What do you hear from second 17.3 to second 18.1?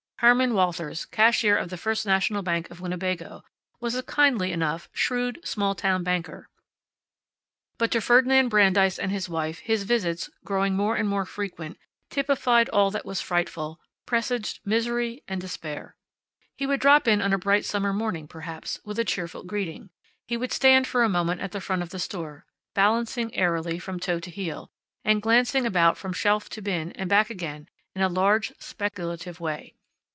a bright summer